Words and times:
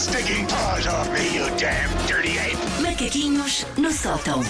stinking 0.00 0.46
paws 0.46 0.86
off 0.86 1.12
me, 1.12 1.36
you 1.36 1.44
damn 1.58 1.90
dirty 2.06 2.38
ape! 2.38 2.56
Macaquinhos 2.82 3.66
no 3.76 3.92
sótão. 3.92 4.40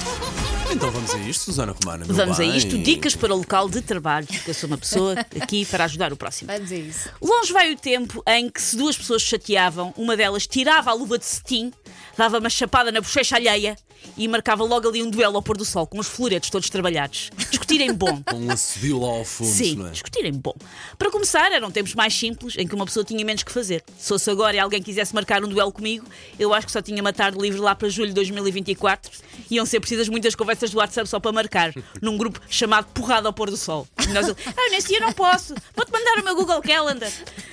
Então 0.70 0.88
vamos 0.92 1.12
a 1.12 1.18
isto, 1.18 1.46
Susana 1.46 1.72
Romana. 1.72 2.04
meu 2.06 2.14
Vamos 2.14 2.38
a 2.38 2.44
bem. 2.44 2.56
isto, 2.56 2.78
dicas 2.78 3.16
para 3.16 3.34
o 3.34 3.38
local 3.38 3.68
de 3.68 3.82
trabalho, 3.82 4.28
porque 4.28 4.50
eu 4.50 4.54
sou 4.54 4.68
uma 4.68 4.78
pessoa 4.78 5.14
aqui 5.40 5.64
para 5.66 5.84
ajudar 5.84 6.12
o 6.12 6.16
próximo. 6.16 6.52
Vamos 6.52 6.70
a 6.70 6.76
isso. 6.76 7.10
Longe 7.20 7.52
vai 7.52 7.72
o 7.72 7.76
tempo 7.76 8.22
em 8.28 8.48
que 8.48 8.62
se 8.62 8.76
duas 8.76 8.96
pessoas 8.96 9.22
se 9.22 9.28
chateavam, 9.30 9.92
uma 9.96 10.16
delas 10.16 10.46
tirava 10.46 10.90
a 10.90 10.94
luva 10.94 11.18
de 11.18 11.24
cetim, 11.24 11.72
dava 12.16 12.38
uma 12.38 12.50
chapada 12.50 12.90
na 12.92 13.00
bochecha 13.00 13.36
alheia 13.36 13.76
e 14.16 14.26
marcava 14.28 14.64
logo 14.64 14.88
ali 14.88 15.02
um 15.02 15.10
duelo 15.10 15.36
ao 15.36 15.42
pôr 15.42 15.56
do 15.56 15.64
sol, 15.64 15.86
com 15.86 15.98
os 15.98 16.06
floretos 16.06 16.50
todos 16.50 16.68
trabalhados. 16.70 17.30
Discutirem 17.50 17.92
bom. 17.92 18.22
Com 18.30 18.36
um 18.36 19.00
lá 19.00 19.08
ao 19.18 19.24
fundo, 19.24 19.50
Sim, 19.50 19.76
não 19.76 19.86
é? 19.88 19.90
discutirem 19.90 20.32
bom. 20.32 20.54
Para 20.98 21.10
começar, 21.10 21.52
eram 21.52 21.70
tempos 21.70 21.94
mais 21.94 22.14
simples 22.14 22.54
em 22.56 22.66
que 22.66 22.74
uma 22.74 22.84
pessoa 22.84 23.04
tinha 23.04 23.24
menos 23.24 23.42
que 23.42 23.52
fazer. 23.52 23.82
Se 23.98 24.08
fosse 24.08 24.30
agora 24.30 24.56
e 24.56 24.58
alguém 24.58 24.82
quisesse 24.82 25.14
marcar 25.14 25.44
um 25.44 25.48
duelo 25.48 25.72
comigo, 25.72 26.06
eu 26.38 26.52
acho 26.52 26.66
que 26.66 26.72
só 26.72 26.82
tinha 26.82 27.00
uma 27.00 27.12
tarde 27.12 27.38
livre 27.38 27.60
lá 27.60 27.74
para 27.74 27.88
julho 27.88 28.08
de 28.08 28.14
2024. 28.14 29.10
Iam 29.50 29.66
ser 29.66 29.80
precisas 29.80 30.08
muitas 30.08 30.34
conversas 30.34 30.70
do 30.70 30.78
WhatsApp 30.78 31.08
só 31.08 31.20
para 31.20 31.32
marcar, 31.32 31.72
num 32.00 32.16
grupo 32.16 32.40
chamado 32.48 32.86
Porrada 32.92 33.28
ao 33.28 33.32
Pôr 33.32 33.50
do 33.50 33.56
Sol. 33.56 33.86
E 34.02 34.08
nós, 34.08 34.28
ah, 34.28 34.70
nesse 34.70 34.88
dia 34.88 35.00
não 35.00 35.12
posso, 35.12 35.54
vou-te 35.74 35.92
mandar 35.92 36.20
o 36.20 36.24
meu 36.24 36.34
Google 36.34 36.60
Calendar. 36.62 37.10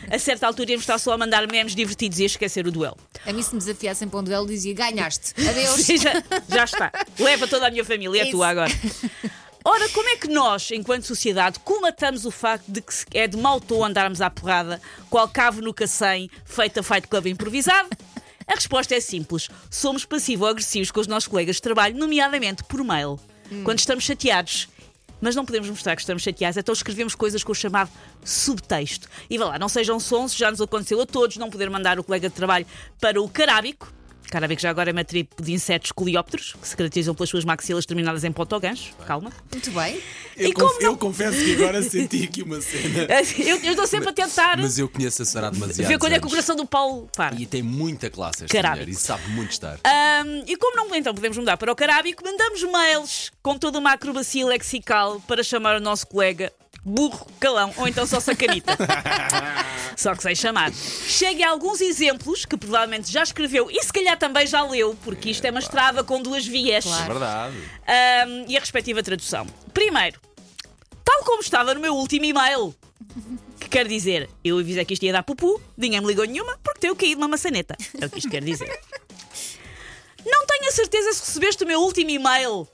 A 0.10 0.18
certa 0.20 0.48
altura 0.48 0.72
íamos 0.72 0.84
estar 0.84 0.98
só 0.98 1.14
a 1.14 1.18
mandar 1.18 1.48
memes 1.48 1.76
divertidos 1.76 2.20
e 2.20 2.24
a 2.24 2.26
esquecer 2.26 2.66
o 2.66 2.72
duelo. 2.72 2.98
A 3.26 3.34
mim, 3.34 3.42
se 3.42 3.54
me 3.54 3.60
desafiassem 3.60 4.08
para 4.08 4.20
um 4.20 4.24
duelo, 4.24 4.48
dizia: 4.48 4.74
ganhaste. 4.74 5.34
Adeus. 5.38 5.82
Sim, 5.86 5.98
já, 5.98 6.14
já 6.48 6.64
está. 6.64 6.92
Leva 7.20 7.48
toda 7.48 7.68
a 7.68 7.72
minha 7.72 7.84
família, 7.84 8.22
é 8.22 8.24
Isso. 8.24 8.32
tua 8.32 8.48
agora. 8.48 8.72
Ora, 9.64 9.90
como 9.90 10.08
é 10.08 10.16
que 10.16 10.30
nós, 10.30 10.72
enquanto 10.72 11.04
sociedade, 11.04 11.60
comatamos 11.60 12.26
o 12.26 12.32
facto 12.32 12.66
de 12.70 12.82
que 12.82 12.94
é 13.14 13.28
de 13.28 13.36
mau 13.36 13.60
tom 13.60 13.84
andarmos 13.84 14.22
à 14.22 14.30
porrada, 14.30 14.82
qual 15.10 15.28
cavo 15.28 15.62
no 15.62 15.74
cacém, 15.74 16.30
feita 16.46 16.82
Fight 16.82 17.06
Club 17.08 17.28
improvisado? 17.28 17.90
A 18.48 18.56
resposta 18.56 18.96
é 18.96 19.02
simples. 19.02 19.50
Somos 19.70 20.06
passivo-agressivos 20.06 20.90
com 20.90 21.02
os 21.02 21.08
nossos 21.08 21.28
colegas 21.28 21.58
de 21.58 21.62
trabalho, 21.62 21.98
nomeadamente 21.98 22.64
por 22.64 22.82
mail. 22.82 23.20
Quando 23.66 23.80
estamos 23.80 24.06
chateados. 24.06 24.70
Mas 25.20 25.36
não 25.36 25.46
podemos 25.46 25.70
mostrar 25.70 25.96
que 25.96 26.02
estamos 26.02 26.24
chateados, 26.24 26.58
então 26.58 26.74
escrevemos 26.74 27.16
coisas 27.16 27.44
com 27.44 27.52
o 27.52 27.56
chamado 27.56 27.90
subtexto. 28.24 29.08
E 29.30 29.38
vá 29.38 29.46
lá, 29.46 29.60
não 29.60 29.70
sejam 29.70 30.00
sons, 30.00 30.36
já 30.36 30.52
nos 30.52 30.62
aconteceu 30.62 31.02
a 31.02 31.06
todos 31.06 31.38
não 31.38 31.50
poder 31.50 31.70
mandar 31.70 32.00
o 32.00 32.04
colega 32.04 32.30
de 32.30 32.36
trabalho 32.36 32.66
para 33.00 33.22
o 33.22 33.28
carábico. 33.28 33.92
Carábico 34.30 34.62
já 34.62 34.70
agora 34.70 34.90
é 34.90 34.94
uma 34.94 35.04
tribo 35.06 35.30
de 35.42 35.54
insetos 35.54 35.92
coleópteros, 35.92 36.54
que 36.62 36.68
se 36.68 36.76
caracterizam 36.76 37.16
pelas 37.16 37.30
suas 37.30 37.46
maxilas 37.46 37.86
terminadas 37.86 38.24
em 38.24 38.32
pontogancho. 38.32 38.94
Calma. 39.06 39.32
Muito 39.52 39.72
bem. 39.72 40.02
Eu, 40.36 40.50
E 40.50 40.54
conf- 40.54 40.74
não- 40.82 40.82
eu 40.92 40.98
confesso 40.98 41.38
que 41.44 41.54
agora 41.56 41.82
senti 41.82 42.24
aqui 42.24 42.44
uma 42.44 42.60
cena. 42.62 43.08
Eu, 43.40 43.58
eu 43.64 43.72
estou 43.72 43.88
sempre 43.88 44.10
a 44.10 44.14
tentar 44.14 44.58
Mas 44.58 44.78
eu 44.78 44.88
conheço 44.90 45.24
a 45.24 45.48
há 45.48 45.50
demasiado. 45.50 45.88
ver 45.88 45.98
quando 45.98 46.14
é 46.14 46.20
que 46.20 46.28
o 46.28 46.30
coração 46.30 46.56
do 46.56 46.66
Paulo 46.66 47.10
para. 47.16 47.36
E 47.36 47.46
tem 47.46 47.62
muita 47.64 48.10
classe 48.10 48.44
esta 48.44 48.56
Carábico. 48.56 48.84
mulher 48.86 48.92
e 48.96 49.00
sabe 49.00 49.28
muito 49.30 49.52
estar. 49.52 49.80
Ahm, 49.84 50.44
e 50.46 50.56
como 50.58 50.76
não 50.76 50.94
então 50.96 51.14
podemos 51.14 51.38
mudar 51.38 51.58
para 51.58 51.72
o 51.72 51.76
carábico, 51.76 52.24
mandamos 52.24 52.62
mails 52.64 53.32
com 53.42 53.58
toda 53.58 53.80
uma 53.80 53.94
acrobacia 53.94 54.46
lexical 54.46 55.20
para 55.22 55.42
chamar 55.44 55.78
o 55.78 55.80
nosso 55.80 56.06
colega 56.08 56.52
burro, 56.84 57.28
calão 57.40 57.74
ou 57.78 57.88
então 57.88 58.06
só 58.06 58.20
sacanita. 58.20 58.78
só 59.98 60.16
que 60.16 60.22
sei 60.22 60.36
chamar. 60.36 60.72
Chegue 60.74 61.44
a 61.44 61.50
alguns 61.50 61.82
exemplos 61.82 62.46
que 62.46 62.56
provavelmente 62.56 63.12
já 63.12 63.24
escreveu 63.24 63.70
e 63.72 63.84
se 63.84 63.92
calhar 63.92 64.18
também 64.18 64.46
já 64.46 64.62
leu, 64.62 64.96
porque 65.04 65.32
isto 65.32 65.44
é 65.44 65.50
uma 65.50 65.60
estrada 65.60 66.04
com 66.04 66.22
duas 66.22 66.46
vias. 66.46 66.86
Claro. 66.86 67.04
É 67.04 67.08
Verdade. 67.08 67.56
Ahm, 67.88 68.46
e 68.48 68.56
a 68.56 68.60
respectiva 68.60 69.02
tradução. 69.02 69.48
Primeiro, 69.74 70.22
tal 71.04 71.24
como 71.24 71.42
estava 71.42 71.74
no 71.74 71.80
meu 71.80 71.96
último 71.96 72.26
e-mail. 72.26 72.76
Que 73.60 73.68
quer 73.68 73.88
dizer, 73.88 74.30
eu 74.44 74.60
avisei 74.60 74.86
que 74.86 74.94
isto 74.94 75.04
ia 75.04 75.12
dar 75.12 75.24
pupu, 75.24 75.60
ninguém 75.76 76.00
me 76.00 76.08
ligou 76.08 76.26
nenhuma 76.26 76.58
porque 76.64 76.80
tenho 76.80 76.96
caído 76.96 77.20
uma 77.20 77.28
maçaneta. 77.28 77.76
É 78.00 78.06
o 78.06 78.10
que 78.10 78.20
isto 78.20 78.30
quer 78.30 78.44
dizer. 78.44 78.70
Não 80.26 80.46
tenho 80.46 80.70
a 80.70 80.72
certeza 80.72 81.14
se 81.14 81.22
recebeste 81.26 81.64
o 81.64 81.68
meu 81.68 81.80
último 81.82 82.10
e-mail. 82.10 82.68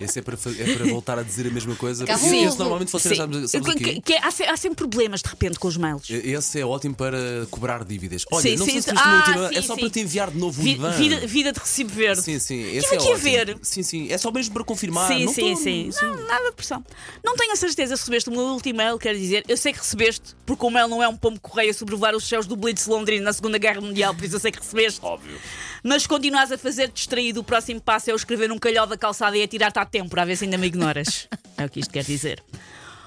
Esse 0.00 0.18
é 0.18 0.22
para, 0.22 0.34
é 0.58 0.76
para 0.76 0.86
voltar 0.86 1.18
a 1.18 1.22
dizer 1.22 1.46
a 1.46 1.50
mesma 1.50 1.76
coisa. 1.76 2.06
Cá 2.06 2.14
Esse, 2.14 2.58
normalmente 2.58 2.90
vocês 2.90 3.12
Sim. 3.14 3.20
sabem, 3.20 3.46
sabes 3.46 3.68
o 3.68 3.74
Que- 3.76 4.00
que 4.00 4.12
é- 4.14 4.24
há, 4.24 4.30
se- 4.30 4.44
há 4.44 4.56
sempre 4.56 4.76
problemas 4.76 5.20
de 5.20 5.28
repente 5.28 5.58
com 5.58 5.68
os 5.68 5.76
mails. 5.76 6.08
Esse 6.08 6.60
é 6.60 6.64
ótimo 6.64 6.94
para 6.94 7.18
cobrar 7.50 7.84
dívidas. 7.84 8.24
Olha, 8.32 8.42
Sim, 8.42 8.56
não 8.56 8.64
sim, 8.64 8.72
sei 8.72 8.82
se 8.82 8.88
sim. 8.88 8.94
viste 8.94 9.06
o 9.06 9.10
meu 9.10 9.18
Ah, 9.20 9.26
último- 9.28 9.44
é 9.58 9.60
sim, 9.60 9.66
só 9.66 9.74
sim. 9.74 9.80
para 9.80 9.90
te 9.90 10.00
enviar 10.00 10.30
de 10.30 10.38
novo 10.38 10.60
o 10.60 10.64
Vi- 10.64 10.70
IBAN. 10.72 10.90
vida, 10.92 11.26
vida 11.26 11.52
de 11.52 11.58
recibo 11.60 11.90
verde. 11.92 12.22
Sim, 12.22 12.38
sim. 12.38 12.62
Esse 12.76 12.94
é 12.94 12.96
aqui 12.96 13.08
a 13.08 13.10
ótimo. 13.10 13.18
ver. 13.18 13.58
Sim, 13.62 13.82
sim. 13.82 14.10
É 14.10 14.16
só 14.18 14.30
mesmo 14.32 14.54
para 14.54 14.64
confirmar. 14.64 15.08
sim, 15.08 15.24
não 15.26 15.34
sim, 15.34 15.54
tô- 15.54 15.60
sim, 15.62 15.90
Não, 16.02 16.26
nada 16.26 16.46
de 16.50 16.56
pressão. 16.56 16.84
Não 17.22 17.36
tenho 17.36 17.52
a 17.52 17.56
certeza 17.56 17.94
se 17.96 18.02
recebeste 18.02 18.30
o 18.30 18.32
meu 18.32 18.40
último 18.42 18.80
e-mail, 18.80 18.98
quer 18.98 19.14
dizer, 19.14 19.44
eu 19.48 19.56
sei 19.56 19.72
que 19.72 19.78
recebeste, 19.80 20.34
porque 20.46 20.64
o 20.64 20.70
mail 20.70 20.88
não 20.88 21.02
é 21.02 21.08
um 21.08 21.16
pombo 21.16 21.38
correio 21.40 21.70
a 21.70 21.74
sobrevoar 21.74 22.14
os 22.16 22.26
céus 22.26 22.46
do 22.46 22.56
Blitz 22.56 22.86
Londrina 22.86 23.24
na 23.26 23.32
Segunda 23.32 23.58
Guerra 23.58 23.80
Mundial, 23.82 24.14
por 24.14 24.24
isso 24.24 24.36
eu 24.36 24.40
sei 24.40 24.50
que 24.50 24.58
recebeste. 24.60 25.00
Óbvio. 25.02 25.36
Mas 25.82 26.06
continuas 26.06 26.52
a 26.52 26.58
fazer 26.58 26.88
distraído, 26.88 27.40
o 27.40 27.44
próximo 27.44 27.80
passo 27.80 28.10
é 28.10 28.12
eu 28.12 28.16
escrever 28.16 28.52
um 28.52 28.58
calhau 28.58 28.86
da 28.86 28.98
calçada 28.98 29.36
e 29.36 29.42
atirar-te 29.42 29.78
à 29.78 29.86
tempo 29.90 30.10
para 30.10 30.24
ver 30.24 30.36
se 30.36 30.44
ainda 30.44 30.56
me 30.58 30.66
ignoras. 30.66 31.28
é 31.56 31.64
o 31.64 31.68
que 31.68 31.80
isto 31.80 31.92
quer 31.92 32.04
dizer. 32.04 32.42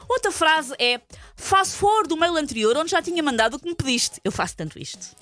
Outra 0.07 0.31
frase 0.31 0.73
é: 0.79 0.99
faço 1.35 1.77
forward 1.77 2.09
do 2.09 2.17
mail 2.17 2.35
anterior 2.35 2.77
onde 2.77 2.91
já 2.91 3.01
tinha 3.01 3.23
mandado 3.23 3.55
o 3.55 3.59
que 3.59 3.67
me 3.67 3.75
pediste. 3.75 4.19
Eu 4.23 4.31
faço 4.31 4.55
tanto 4.55 4.79
isto. 4.79 5.15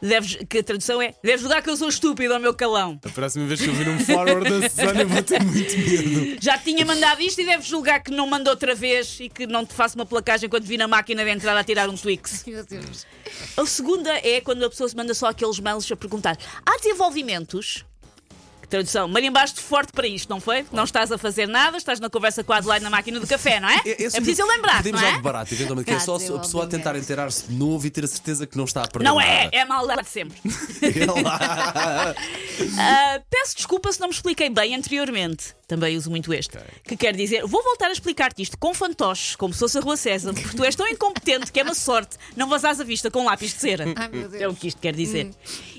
Deves, 0.00 0.36
que 0.48 0.58
a 0.58 0.62
tradução 0.62 1.00
é: 1.00 1.14
deves 1.22 1.40
julgar 1.40 1.62
que 1.62 1.70
eu 1.70 1.76
sou 1.76 1.88
estúpido 1.88 2.34
ao 2.34 2.40
meu 2.40 2.52
calão. 2.52 3.00
A 3.04 3.08
próxima 3.08 3.46
vez 3.46 3.60
que 3.60 3.68
eu 3.68 3.74
vir 3.74 3.88
um 3.88 3.98
forward 3.98 4.48
da 4.48 4.68
Susana, 4.68 5.02
eu 5.02 5.08
vou 5.08 5.22
ter 5.22 5.42
muito 5.42 5.78
medo. 5.78 6.36
Já 6.40 6.58
tinha 6.58 6.84
mandado 6.84 7.22
isto 7.22 7.40
e 7.40 7.46
deves 7.46 7.66
julgar 7.66 8.00
que 8.00 8.10
não 8.10 8.26
mandou 8.26 8.52
outra 8.52 8.74
vez 8.74 9.18
e 9.20 9.28
que 9.28 9.46
não 9.46 9.64
te 9.64 9.72
faço 9.72 9.96
uma 9.96 10.04
placagem 10.04 10.50
quando 10.50 10.64
vi 10.64 10.76
na 10.76 10.86
máquina 10.86 11.24
de 11.24 11.30
entrada 11.30 11.60
a 11.60 11.64
tirar 11.64 11.88
um 11.88 11.96
Twix. 11.96 12.44
Meu 12.46 12.64
Deus. 12.64 13.06
A 13.56 13.64
segunda 13.64 14.12
é 14.18 14.40
quando 14.40 14.64
a 14.64 14.68
pessoa 14.68 14.88
se 14.88 14.94
manda 14.94 15.14
só 15.14 15.28
aqueles 15.28 15.58
mails 15.58 15.90
a 15.90 15.96
perguntar: 15.96 16.36
há 16.64 16.76
desenvolvimentos? 16.76 17.84
Tradução, 18.68 19.06
marimbaste 19.06 19.60
forte 19.60 19.92
para 19.92 20.06
isto, 20.08 20.28
não 20.28 20.40
foi? 20.40 20.66
Não 20.72 20.84
estás 20.84 21.12
a 21.12 21.18
fazer 21.18 21.46
nada, 21.46 21.76
estás 21.76 22.00
na 22.00 22.10
conversa 22.10 22.42
com 22.42 22.52
a 22.52 22.56
Adelaide 22.56 22.82
na 22.82 22.90
máquina 22.90 23.20
do 23.20 23.26
café, 23.26 23.60
não 23.60 23.68
é? 23.68 23.80
É, 23.86 24.02
Esse 24.02 24.16
preciso 24.16 24.42
eu 24.42 24.48
lembrar, 24.48 24.78
Podemos 24.78 25.00
não 25.00 25.08
é? 25.08 25.12
de 25.12 25.22
barato, 25.22 25.54
eventualmente, 25.54 25.88
que 25.88 25.94
é 25.94 25.98
só 26.00 26.16
a 26.16 26.18
pessoa 26.40 26.64
a 26.64 26.66
tentar 26.66 26.96
inteirar-se 26.96 27.44
de 27.46 27.54
novo 27.54 27.86
e 27.86 27.90
ter 27.90 28.04
a 28.04 28.08
certeza 28.08 28.46
que 28.46 28.56
não 28.56 28.64
está 28.64 28.82
a 28.82 28.88
perder 28.88 29.04
Não 29.08 29.20
é, 29.20 29.44
nada. 29.44 29.56
é 29.56 29.64
maldade 29.64 30.08
sempre. 30.08 30.38
É. 32.58 32.80
Ah, 32.80 33.20
peço 33.28 33.56
desculpa 33.56 33.92
se 33.92 34.00
não 34.00 34.08
me 34.08 34.14
expliquei 34.14 34.48
bem 34.48 34.74
anteriormente. 34.74 35.54
Também 35.68 35.96
uso 35.96 36.08
muito 36.10 36.32
este. 36.32 36.56
Que 36.84 36.96
quer 36.96 37.14
dizer, 37.14 37.44
vou 37.46 37.62
voltar 37.62 37.88
a 37.88 37.92
explicar-te 37.92 38.40
isto 38.42 38.56
com 38.56 38.72
fantoches, 38.72 39.36
como 39.36 39.52
se 39.52 39.58
fosse 39.60 39.76
a 39.78 39.80
Rua 39.80 39.96
César, 39.96 40.32
porque 40.32 40.56
tu 40.56 40.64
és 40.64 40.74
tão 40.74 40.86
incompetente 40.88 41.50
que 41.52 41.60
é 41.60 41.62
uma 41.62 41.74
sorte 41.74 42.16
não 42.36 42.48
vazares 42.48 42.80
a 42.80 42.84
vista 42.84 43.10
com 43.10 43.24
lápis 43.24 43.52
de 43.52 43.60
cera. 43.60 43.84
Ai, 43.96 44.08
meu 44.08 44.28
Deus. 44.28 44.42
É 44.42 44.48
o 44.48 44.54
que 44.54 44.68
isto 44.68 44.80
quer 44.80 44.94
dizer. 44.94 45.30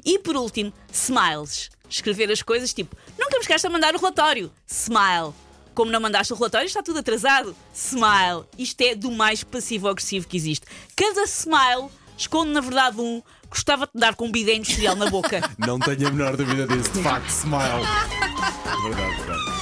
E 0.06 0.20
por 0.20 0.36
último, 0.36 0.72
smiles. 0.92 1.70
Escrever 1.90 2.32
as 2.32 2.42
coisas 2.42 2.74
tipo, 2.74 2.96
nunca 3.18 3.38
me 3.38 3.42
esqueces 3.42 3.66
a 3.66 3.70
mandar 3.70 3.96
o 3.96 3.98
relatório. 3.98 4.52
Smile. 4.68 5.34
Como 5.74 5.92
não 5.92 6.00
mandaste 6.02 6.34
o 6.34 6.36
relatório, 6.36 6.66
está 6.66 6.82
tudo 6.82 7.00
atrasado. 7.00 7.56
Smile. 7.74 8.46
Isto 8.58 8.82
é 8.82 8.96
do 8.96 9.12
mais 9.12 9.44
passivo-agressivo 9.44 10.28
que 10.28 10.36
existe. 10.36 10.66
Cada 10.96 11.24
smile 11.24 11.90
esconde, 12.18 12.52
na 12.52 12.62
verdade, 12.62 13.00
um 13.00 13.22
gostava 13.50 13.86
de 13.86 14.00
dar 14.00 14.16
com 14.16 14.26
um 14.26 14.32
bidé 14.32 14.56
industrial 14.56 14.96
na 14.96 15.10
boca. 15.10 15.42
Não 15.58 15.80
tenho 15.80 16.08
a 16.08 16.12
menor 16.12 16.36
dúvida 16.36 16.68
disso. 16.68 16.92
De 16.92 17.04
facto, 17.04 17.30
smile. 17.30 17.86
Verdade, 18.84 19.22
verdade. 19.22 19.58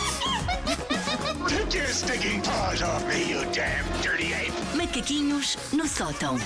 Macaquinhos 4.75 5.58
no 5.72 5.88
sótão. 5.88 6.38